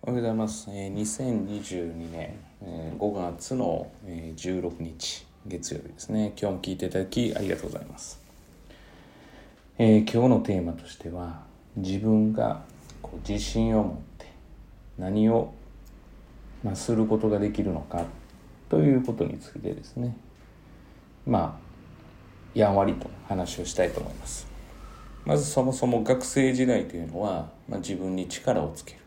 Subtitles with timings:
[0.00, 0.70] おはようございます。
[0.70, 6.32] えー2022年、えー5月の、えー16日月曜日ですね。
[6.40, 8.22] 今日も聞いていただきありがとうございます。
[9.76, 11.42] えー今日のテーマとしては
[11.74, 12.62] 自分が
[13.02, 14.26] こう自信を持って
[14.98, 15.52] 何を、
[16.62, 18.04] まあ、することができるのか
[18.68, 20.16] ということについてですね
[21.26, 21.68] まあ
[22.54, 24.46] やんわりと話をしたいと思います。
[25.24, 29.00] まずそもそも学生時代というのは、まあ、自分に力をつける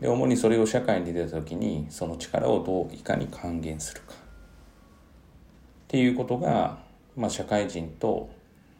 [0.00, 4.14] で主にそれを社会に出た時にその力をどういかに還元するか。
[4.14, 4.16] っ
[5.88, 6.78] ていうことが、
[7.16, 8.28] まあ、社会人と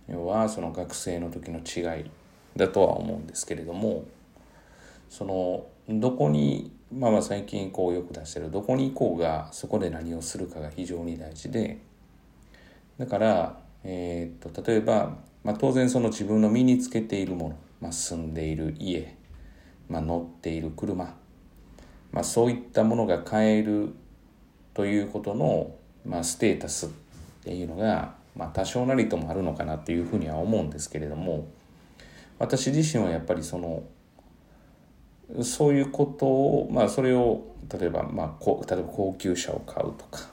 [0.09, 2.11] 要はその学生の時の違い
[2.57, 4.05] だとは思うんですけれども
[5.09, 11.79] そのどこにまあまあ最近こうよく出してるどこに行こうがそこで何をするかが非常に大事で
[12.99, 19.16] だから、えーっと例えば、まあ、当然その自分の身につけているもの、まあ、住んでいる家
[19.89, 21.15] まあ、乗っている車、
[22.13, 23.95] まあ、そういったものが買える
[24.75, 26.89] ということの、まあ、ステータスっ
[27.45, 31.49] ていうのが、まあ、多少なりともあるのかなっていうふうには思うんですけれども
[32.39, 33.85] 私自身はやっぱりその
[35.43, 40.29] そういうことをまあそれを例えば、まあ、こ例えば高級車を買うとか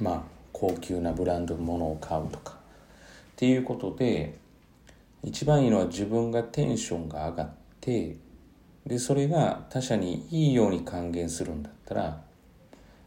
[0.00, 2.56] まあ高級なブランドのものを買うとかっ
[3.36, 4.38] ていうことで
[5.22, 8.16] 一番いいのは自分がテンションが上がって
[8.90, 12.20] でそれが他者にいいように還元するんだったら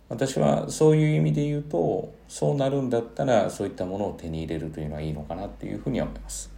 [0.08, 6.54] 私はそういう意味で言うとそうなるんだったらそういったものを手に入れるというのはいいのかなっていうふうには思います。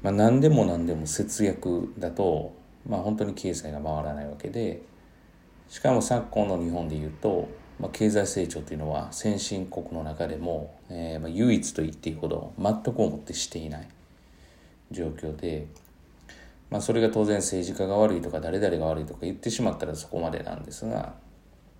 [0.00, 2.54] まあ、何でも何でも節約だと、
[2.88, 4.80] まあ、本当に経済が回らないわけで
[5.68, 13.88] しかも昨今の日本で言うと、まあ、経済成長というのは先進国の中でも、えーまあ、唯一と言っていいほど全く思ってしていない
[14.90, 15.66] 状況で。
[16.72, 21.12] まあ、それが当然政治家が悪いとか誰々が悪いとか言ってしまったらそこまでなんですが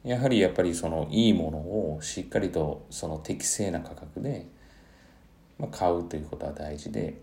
[0.05, 4.47] やはりやっぱりそのいいものをしっかりとその適正な価格で
[5.71, 7.15] 買うということは大事で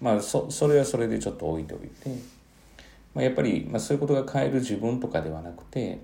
[0.00, 2.10] まあそそれはそれでちょっと置いておいて、
[3.14, 6.00] まあ、やっぱりまあそういうことが変える自分とかではなくて、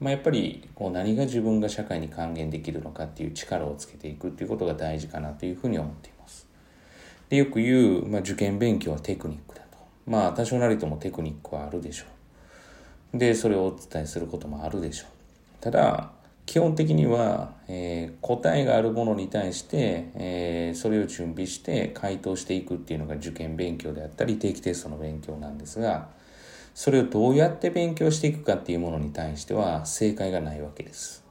[0.00, 6.48] まあ、やっぱりこう何が自分が社会に還元できるのかっていう力をつけていくっていうことが大事かなというふうに思っています。
[7.28, 9.61] でよく言う、まあ、受験勉強はテクニックだ
[10.06, 12.04] まあ多少なりともテクニックはあるでしょ
[13.14, 13.18] う。
[13.18, 15.62] でそれをお伝えすることもあるでしょう。
[15.62, 16.10] ただ
[16.44, 26.08] 基本的には、えー答えがあるものに対して、えーそれを準備して回答していくっていうのが受験勉強であったり定期テストの勉強なんですが
[26.74, 31.22] それをどうやって勉強していくかっていうものに対しては正解がないわけです。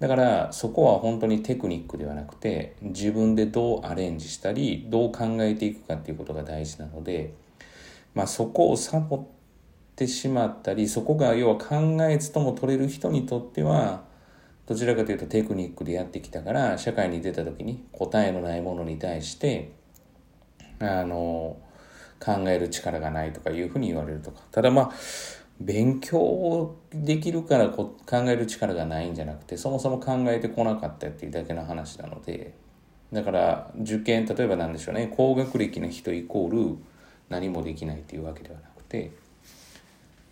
[0.00, 7.32] だからそこは本当にテクニックではなくて自分でどうアレンジしたりどう考えていくかっていうことが大事なので
[8.14, 9.26] まあ、そこをサボっ
[9.96, 14.04] てしまったりそこが要は考えずとも取れる人にとっては
[14.66, 19.72] どちらかというとテクニックでやってきたから社会に出た時に答えのないものに対して
[20.80, 21.58] あの
[22.18, 24.40] 考える力がないとかいうふうに言われるとか。
[24.50, 24.92] ただまあ
[25.60, 32.54] 勉強できるからこ考える力がないんじゃなくてそもそも考えてこなかったっていうだけの話なので。
[33.12, 35.12] だから受験例えばなんでしょうね。
[35.14, 36.78] 高学歴の人イコール
[37.34, 39.10] 何もできないっていうわけではなくて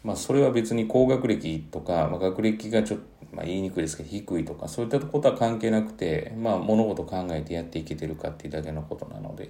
[0.04, 9.46] まあそれは別に高学歴とか、まあ、学歴がちょっと、まあ、言いにくいですけど低いとかそういったことは関係なくて、まあ、物事考えてやっていけてるかっていうだけのことなので、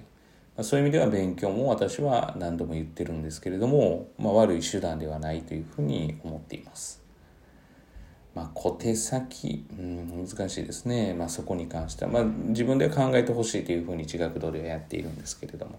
[0.57, 7.03] まあ、そういう意味では勉強も私は何度も言ってるんですけれども、まあ、悪い手段ではないというふうに思っています。
[8.35, 15.79] まあ、小手先、うん、難しいですね、まあ、そこに関しては、まあ、自分で考えてほしいというふうに自学堂ではやっているんですけれども。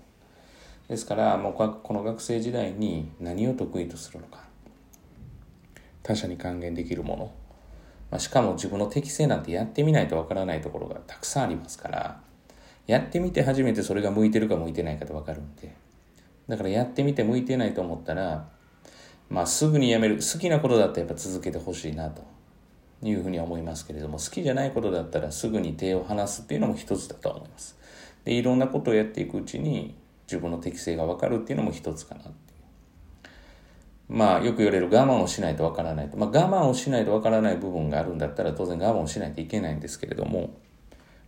[0.87, 4.43] ですからもうこの学生時代に何を得意とするのか。
[6.03, 7.31] 他者に還元できるもの、
[8.11, 12.21] まあ、しかも自分の適性なんてやってみないとわからないところがたくさんありますから。
[12.85, 15.73] やってみて初めてそれが向いてるか向いてないかでわかるんで。
[16.49, 18.49] だからやってみて向いてないと思ったら
[19.29, 20.15] まあすぐにやめる。
[20.15, 22.33] 好きなことだったらやっぱ続けてほしいなと。
[23.09, 27.77] いうふうに思いますけれども好きじゃないことだったらすぐに手を離すっていうのも一つだと思います。
[28.23, 32.31] でいろんなことをやっていくうちに自分の適性が分かるっていうのも一つかなって
[34.09, 40.51] まあよく言われる我慢をしないと分からないと、まあ、我慢をしないと分からない部分があるんだったら当然我慢をしないといけないんですけれども、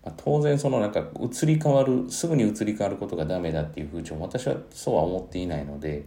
[0.03, 6.03] まあ、当然そのなんか移り変わるすぐに移り変わることがダメだっていう風潮も私はそうは思っていないので。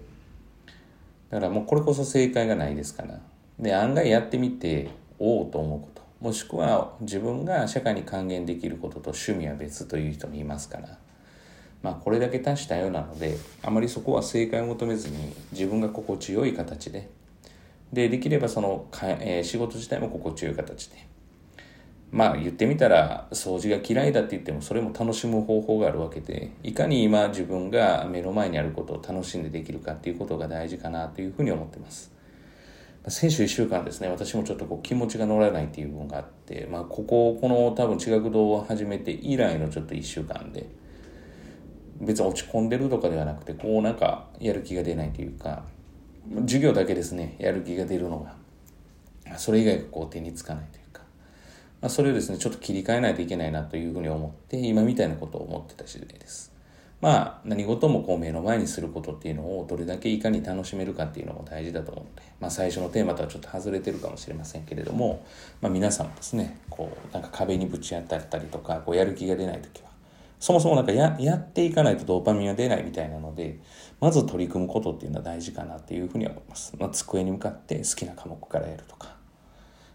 [1.31, 3.21] だからもうこれこそ正解がないですから。
[3.59, 4.89] で案外やってみて
[5.19, 6.03] おおと思うこと。
[6.21, 10.99] もしくは自分が社会に還元できることと趣味は別という人もいますから。
[11.83, 17.09] まあこれだけ足したようなのであまりそこは正解を求めずに自分が心地よい形で
[17.93, 21.07] で、できればそのか、えー、仕事自体も心地よい形で。
[22.11, 32.11] まあ言ってみたら掃除が嫌いだって言ってもそれも楽しむ方法があるわけでいかに今自分が目の前にあることを楽しんでできるかっていうことが大事かなというふうに思ってます
[33.09, 40.67] 先週1週間ですね私もちょっとこう気持ちが乗らないっていう部分があって、まあ、こここの多分地学堂を始めて以来のちょっと1週間で
[42.09, 45.63] 別に落ち込んでるとかではなくてこうなんかやる気が出ないというか
[46.41, 48.19] 授業だけですねやる気が出るの
[49.31, 51.03] がそれ以外がこう手につかないというか
[51.81, 56.53] まあ、それをですね、ちょっと切り替えないといけないなというふうに思って、今みたいなことを思ってた次第です。
[57.01, 65.25] まあ、何事もこう目の前にすることっていうのをどれだけいかに楽しめるかっていうのも大事だと思うので、まあ最初のテーマとはちょっと外れてるかもしれませんけれども、
[65.61, 69.91] まあ皆さんもですね、こう、なんか壁にぶち当たったりとか、こうやる気が出ないときは、
[70.39, 73.61] そもそもなんかややっていかないとドーパミンは出ないみたいなので、
[74.01, 76.75] まず取り組むことっていうのは大事かなっていうふうには思います。
[76.79, 79.17] まあ、机に向かって好きな科目からやるとか、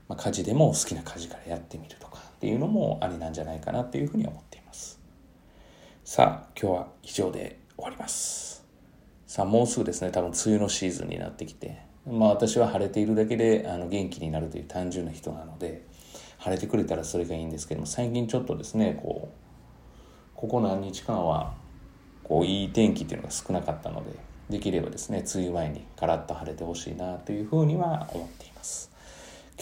[0.09, 4.99] まあ、家事でも好きな家事からやってみるとかっていうのもありなんじゃないかなっていうふうに思っています。
[6.03, 8.65] さあ今日は以上で終わります。
[9.25, 10.11] さあもうすぐですね。
[10.11, 11.93] 多分梅雨のシーズンになってきて。
[12.05, 15.85] まあ私は晴れているだけであの元気になるという単純な人なので
[16.37, 19.43] 晴れてくれたらそれがいいんですけども最近ちょっとですねこう
[20.35, 21.53] ここ何日間は
[22.23, 24.11] こういい天気っていうのが少なかったので
[24.49, 28.93] できればですね梅雨前にカラッと晴れてほしいなというふうには思っています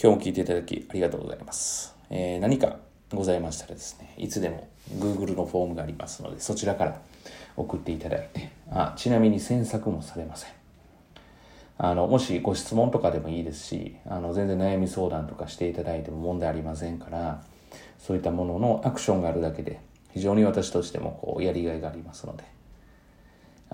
[0.00, 1.94] 今日も聞いていただきありがとうございます。
[2.10, 2.78] えー、何か
[3.12, 7.00] ございましたらですね、いつでも Google のフォームがありますので、そちらから
[7.56, 10.50] 送っていただいて、あちなみに詮索もされません。
[11.78, 17.42] あの、もしご質問とかでもいいですし、あの、全然悩み相談とかしていただいても問題ありませんから、
[17.98, 19.78] そういったもののアクションがあるだけで、
[20.12, 22.44] 非常に私としてもこうやりがいがありますので、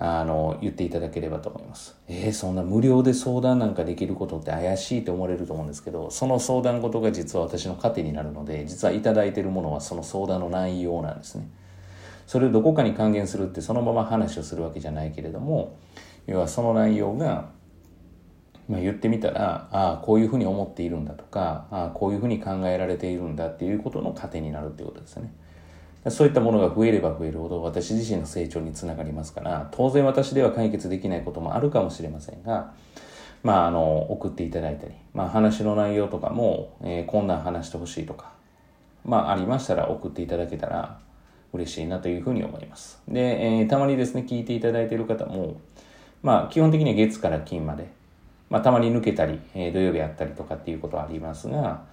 [0.01, 1.97] あの、言っていただければと思います。
[2.07, 11.49] えー、そんな無料で相談なんかできることって怪しいと思われると思うんですけど、その相談事が実は私の糧になるので、実はいただいているものはその相談の内容なんですね。
[12.27, 15.77] それをどこかに還元するってそのまま話をするわけじゃないけれども、
[16.27, 17.49] 要はその内容が、
[18.69, 25.33] まあ、言ってみたら、ああ、こういうふうに思っているんだとか、ああ、こういうふうに考えられているんだっていうことの糧になるっていうことですね。
[26.07, 32.73] そういったものが増えれば増えるほど私自身の成長につながりますから当然私では解決できないこともあるかもしれませんが
[33.43, 38.31] まああの送っていただいたり、まあ、話の内容とかも、えー、こんな話してほしいとか
[39.05, 40.99] まあありましたら送っていただけたら
[41.51, 43.01] 嬉しいなというふうに思います。
[43.07, 45.59] で、えー、たまにですね聞いていただいている方も
[46.21, 47.89] まあ基本的には月から金まで
[48.49, 51.83] まあたまに抜けたり、えー、土曜日あったりとかっていうことはありますが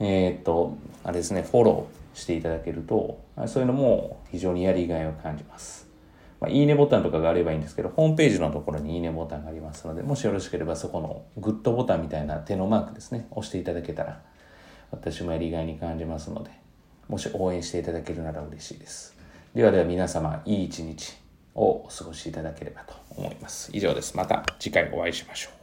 [0.00, 5.88] えー、っとあれですねフォローしていただけると、そういうのも非常にやりがいを感じます。
[6.40, 14.22] まあ、いいねボタンとかがあればいいんですけど、ホームページのところにいいねボタンがありますので、もしよろしければそこのグッドボタンみたいな手のマークですね、押していただけたら、
[14.90, 16.50] 私もやりがいに感じますので、
[17.08, 19.14] もし応援していただけるなら嬉しいです。
[19.54, 21.16] ではでは皆様、いい一日
[21.54, 23.70] をお過ごしいただければと思います。
[23.74, 24.16] 以上です。
[24.16, 25.59] また次回お会いしましょう。